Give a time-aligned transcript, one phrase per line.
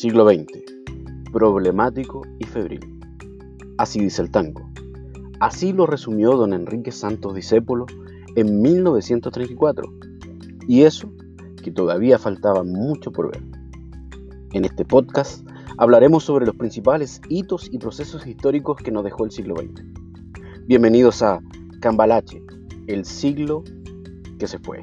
[0.00, 0.46] Siglo XX.
[1.30, 2.80] Problemático y febril.
[3.76, 4.62] Así dice el tango.
[5.40, 7.84] Así lo resumió don Enrique Santos Discépolo
[8.34, 9.92] en 1934.
[10.66, 11.12] Y eso
[11.62, 13.42] que todavía faltaba mucho por ver.
[14.54, 15.46] En este podcast
[15.76, 19.84] hablaremos sobre los principales hitos y procesos históricos que nos dejó el siglo XX.
[20.66, 21.42] Bienvenidos a
[21.82, 22.42] Cambalache,
[22.86, 23.64] el siglo
[24.38, 24.80] que se fue.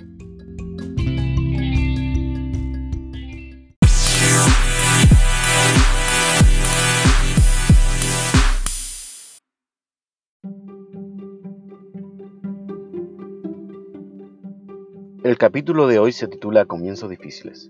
[15.28, 17.68] El capítulo de hoy se titula Comienzos difíciles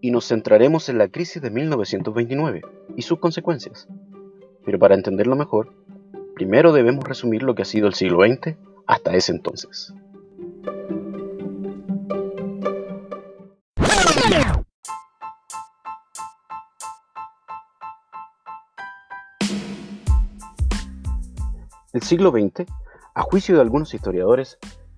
[0.00, 2.62] y nos centraremos en la crisis de 1929
[2.96, 3.88] y sus consecuencias.
[4.64, 5.74] Pero para entenderlo mejor,
[6.34, 9.92] primero debemos resumir lo que ha sido el siglo XX hasta ese entonces.
[21.92, 22.64] El siglo XX,
[23.12, 24.56] a juicio de algunos historiadores,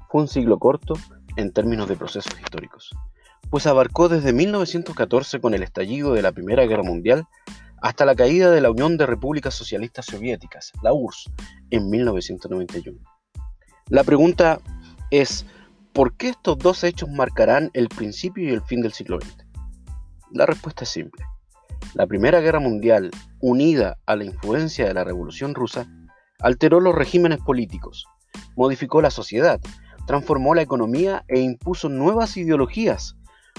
[0.08, 0.94] fue un siglo corto
[1.36, 2.90] en términos de procesos históricos,
[3.50, 7.26] pues abarcó desde 1914 con el estallido de la Primera Guerra Mundial
[7.80, 11.30] hasta la caída de la Unión de Repúblicas Socialistas Soviéticas, la URSS,
[11.70, 12.98] en 1991.
[13.88, 14.58] La pregunta
[15.10, 15.44] es,
[15.92, 19.44] ¿por qué estos dos hechos marcarán el principio y el fin del siglo XX?
[20.32, 21.24] La respuesta es simple.
[21.92, 25.86] La Primera Guerra Mundial, unida a la influencia de la Revolución Rusa,
[26.40, 28.06] alteró los regímenes políticos,
[28.56, 29.60] modificó la sociedad
[30.06, 33.16] transformó la economía e impuso nuevas ideologías,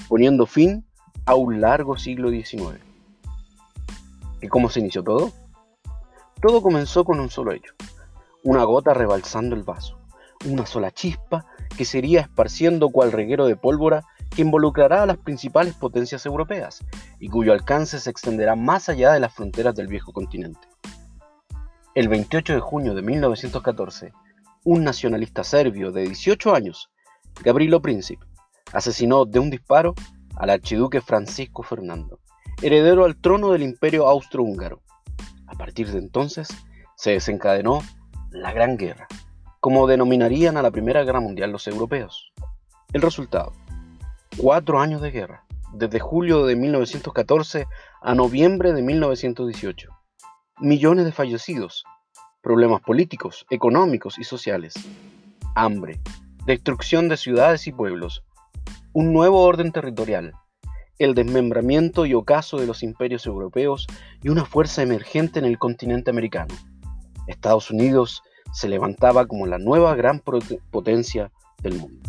[0.07, 0.85] poniendo fin
[1.25, 2.79] a un largo siglo XIX.
[4.41, 5.31] ¿Y cómo se inició todo?
[6.41, 7.73] Todo comenzó con un solo hecho,
[8.43, 9.97] una gota rebalsando el vaso,
[10.45, 15.73] una sola chispa que sería esparciendo cual reguero de pólvora que involucrará a las principales
[15.73, 16.83] potencias europeas
[17.19, 20.67] y cuyo alcance se extenderá más allá de las fronteras del viejo continente.
[21.95, 24.14] El 28 de junio de 1914,
[24.65, 26.89] un nacionalista serbio de 18 años,
[27.43, 28.20] Gabrilo Princip,
[28.73, 29.93] asesinó de un disparo
[30.36, 32.20] al archiduque Francisco Fernando,
[32.61, 34.81] heredero al trono del imperio austrohúngaro.
[35.45, 36.48] A partir de entonces
[36.98, 37.80] se desencadenó
[38.31, 39.08] la Gran Guerra,
[39.59, 42.33] como denominarían a la Primera Guerra Mundial los europeos.
[42.92, 43.53] El resultado,
[44.36, 47.67] cuatro años de guerra, desde julio de 1914
[48.02, 49.89] a noviembre de 1918.
[50.59, 51.83] Millones de fallecidos,
[52.45, 54.76] problemas políticos, económicos y sociales,
[55.56, 56.00] hambre,
[56.45, 58.23] destrucción de ciudades y pueblos,
[58.94, 60.32] un nuevo orden territorial,
[61.00, 63.88] el desmembramiento y ocaso de los imperios europeos
[64.22, 66.54] y una fuerza emergente en el continente americano.
[67.26, 68.22] Estados Unidos
[68.54, 70.22] se levantaba como la nueva gran
[70.70, 71.32] potencia
[71.64, 72.05] del mundo.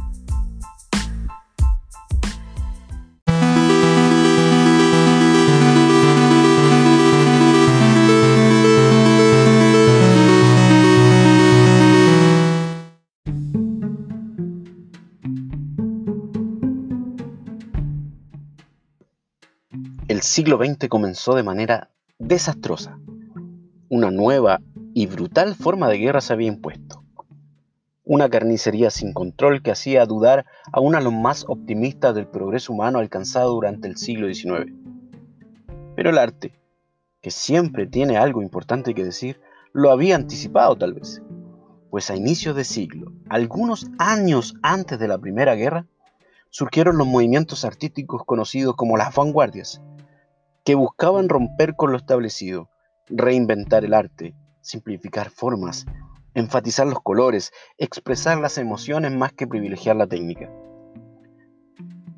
[20.37, 21.89] Siglo XX comenzó de manera
[22.19, 22.99] desastrosa.
[23.89, 24.61] Una nueva
[24.93, 27.03] y brutal forma de guerra se había impuesto.
[28.05, 32.99] Una carnicería sin control que hacía dudar aún a los más optimistas del progreso humano
[32.99, 34.75] alcanzado durante el siglo XIX.
[35.95, 36.53] Pero el arte,
[37.23, 39.41] que siempre tiene algo importante que decir,
[39.73, 41.23] lo había anticipado tal vez.
[41.89, 45.87] Pues a inicios de siglo, algunos años antes de la Primera Guerra,
[46.51, 49.81] surgieron los movimientos artísticos conocidos como las vanguardias,
[50.66, 52.69] que buscaban romper con lo establecido,
[53.06, 55.87] reinventar el arte, simplificar formas,
[56.34, 60.50] enfatizar los colores, expresar las emociones más que privilegiar la técnica.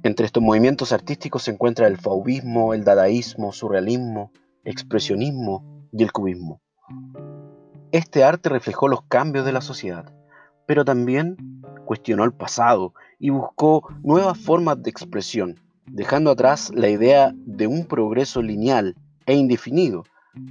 [0.03, 4.33] Entre estos movimientos artísticos se encuentra el fauvismo, el dadaísmo, surrealismo,
[4.65, 6.63] expresionismo y el cubismo.
[7.93, 10.11] Este arte reflejó los cambios de la sociedad,
[10.65, 11.37] pero también
[11.85, 17.87] cuestionó el pasado y buscó nuevas formas de expresión, dejando atrás la idea de un
[17.87, 18.97] progreso lineal
[19.27, 20.05] e indefinido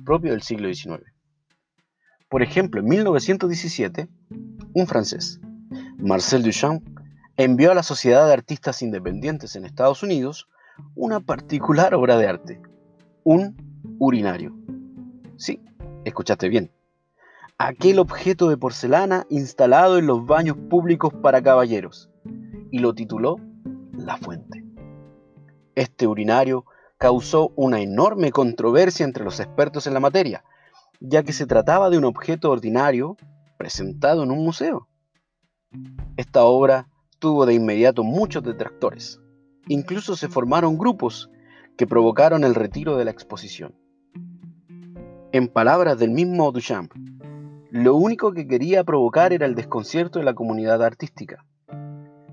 [0.05, 1.03] propio del siglo XIX.
[2.29, 4.09] Por ejemplo, en 1917,
[4.73, 5.39] un francés,
[5.97, 6.83] Marcel Duchamp,
[7.37, 10.47] envió a la Sociedad de Artistas Independientes en Estados Unidos
[10.95, 12.61] una particular obra de arte,
[13.23, 13.55] un
[13.99, 14.55] urinario.
[15.37, 15.61] Sí,
[16.03, 16.71] escuchaste bien.
[17.57, 22.09] Aquel objeto de porcelana instalado en los baños públicos para caballeros,
[22.71, 23.37] y lo tituló
[23.93, 24.66] La Fuente.
[25.77, 26.65] Este urinario
[26.97, 30.43] causó una enorme controversia entre los expertos en la materia,
[30.99, 33.15] ya que se trataba de un objeto ordinario
[33.59, 34.87] presentado en un museo.
[36.15, 36.87] Esta obra
[37.19, 39.21] tuvo de inmediato muchos detractores.
[39.67, 41.29] Incluso se formaron grupos
[41.77, 43.75] que provocaron el retiro de la exposición.
[45.31, 46.91] En palabras del mismo Duchamp,
[47.69, 51.45] lo único que quería provocar era el desconcierto de la comunidad artística.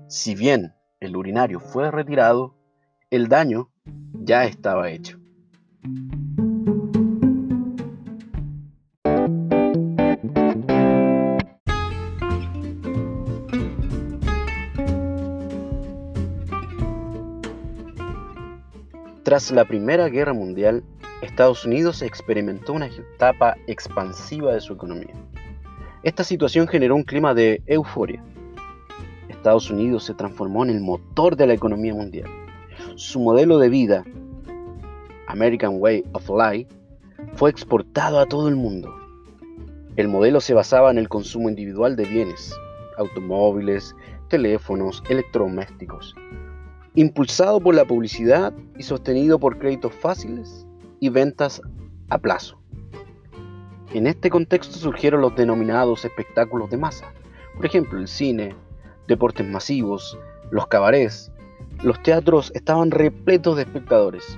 [0.07, 2.55] Si bien el urinario fue retirado,
[3.11, 3.69] el daño
[4.13, 5.19] ya estaba hecho.
[19.23, 20.83] Tras la Primera Guerra Mundial,
[21.21, 25.15] Estados Unidos experimentó una etapa expansiva de su economía.
[26.03, 28.23] Esta situación generó un clima de euforia.
[29.27, 32.44] Estados Unidos se transformó en el motor de la economía mundial.
[32.95, 34.05] Su modelo de vida,
[35.27, 36.69] American Way of Life,
[37.33, 38.95] fue exportado a todo el mundo.
[39.97, 42.57] El modelo se basaba en el consumo individual de bienes,
[42.97, 43.93] automóviles,
[44.29, 46.15] teléfonos, electrodomésticos,
[46.93, 50.65] impulsado por la publicidad y sostenido por créditos fáciles
[51.01, 51.61] y ventas
[52.09, 52.57] a plazo.
[53.93, 57.11] En este contexto surgieron los denominados espectáculos de masa,
[57.57, 58.55] por ejemplo el cine,
[59.09, 60.17] deportes masivos,
[60.49, 61.29] los cabarets,
[61.83, 64.37] los teatros estaban repletos de espectadores.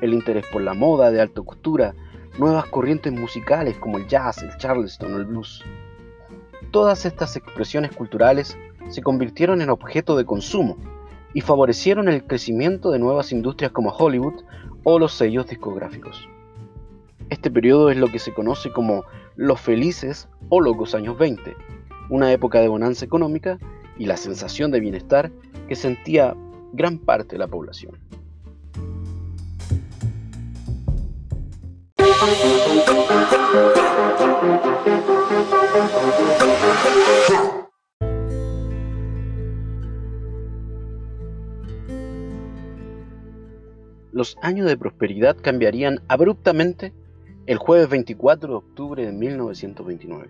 [0.00, 1.94] El interés por la moda de alta costura,
[2.38, 5.62] nuevas corrientes musicales como el jazz, el charleston o el blues.
[6.70, 8.56] Todas estas expresiones culturales
[8.88, 10.76] se convirtieron en objeto de consumo
[11.34, 14.42] y favorecieron el crecimiento de nuevas industrias como Hollywood
[14.84, 16.28] o los sellos discográficos.
[17.28, 19.04] Este periodo es lo que se conoce como
[19.36, 21.54] los felices o locos años 20,
[22.08, 23.58] una época de bonanza económica
[23.98, 25.30] y la sensación de bienestar
[25.68, 26.34] que sentía
[26.72, 27.98] gran parte de la población.
[44.12, 46.92] Los años de prosperidad cambiarían abruptamente
[47.46, 50.28] el jueves 24 de octubre de 1929,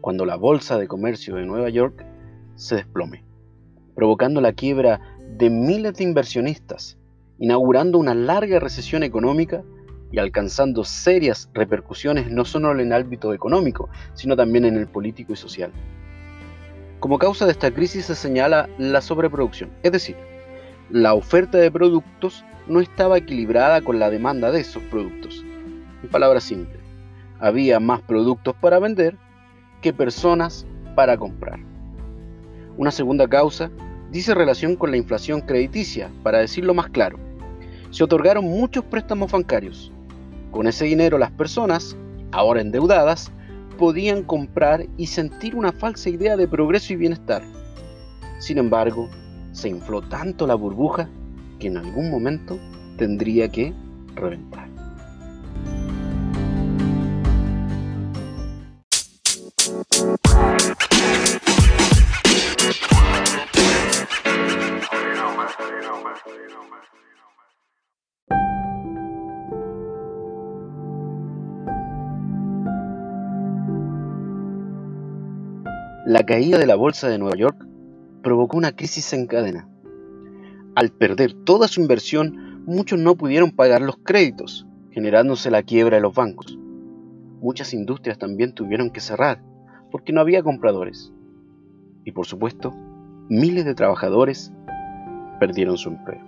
[0.00, 2.04] cuando la Bolsa de Comercio de Nueva York
[2.56, 3.22] se desplome,
[3.94, 6.96] provocando la quiebra de miles de inversionistas,
[7.38, 9.62] inaugurando una larga recesión económica
[10.12, 15.32] y alcanzando serias repercusiones no solo en el ámbito económico, sino también en el político
[15.32, 15.72] y social.
[17.00, 20.16] Como causa de esta crisis se señala la sobreproducción, es decir,
[20.90, 25.44] la oferta de productos no estaba equilibrada con la demanda de esos productos.
[26.02, 26.80] En palabras simples,
[27.38, 29.16] había más productos para vender
[29.82, 31.58] que personas para comprar.
[32.76, 33.70] Una segunda causa
[34.10, 37.18] dice relación con la inflación crediticia, para decirlo más claro.
[37.90, 39.92] Se otorgaron muchos préstamos bancarios.
[40.50, 41.96] Con ese dinero las personas,
[42.32, 43.30] ahora endeudadas,
[43.78, 47.42] podían comprar y sentir una falsa idea de progreso y bienestar.
[48.38, 49.08] Sin embargo,
[49.52, 51.08] se infló tanto la burbuja
[51.58, 52.58] que en algún momento
[52.96, 53.72] tendría que
[54.14, 54.65] reventar.
[76.06, 77.66] La caída de la bolsa de Nueva York
[78.22, 79.68] provocó una crisis en cadena.
[80.76, 86.02] Al perder toda su inversión, muchos no pudieron pagar los créditos, generándose la quiebra de
[86.02, 86.56] los bancos.
[87.40, 89.42] Muchas industrias también tuvieron que cerrar
[89.90, 91.12] porque no había compradores.
[92.04, 92.72] Y por supuesto,
[93.28, 94.52] miles de trabajadores
[95.40, 96.25] perdieron su empleo.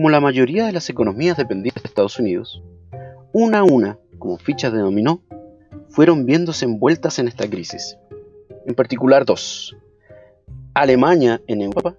[0.00, 2.62] Como la mayoría de las economías dependientes de Estados Unidos,
[3.34, 5.20] una a una, como fichas de dominó,
[5.90, 7.98] fueron viéndose envueltas en esta crisis.
[8.64, 9.76] En particular dos.
[10.72, 11.96] Alemania en Europa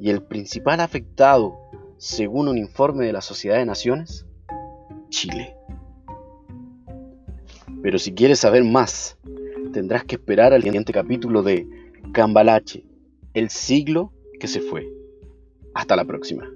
[0.00, 1.58] y el principal afectado,
[1.96, 4.24] según un informe de la Sociedad de Naciones,
[5.08, 5.56] Chile.
[7.82, 9.18] Pero si quieres saber más,
[9.72, 11.66] tendrás que esperar al siguiente capítulo de
[12.12, 12.84] Cambalache,
[13.34, 14.88] el siglo que se fue.
[15.74, 16.48] Hasta la próxima.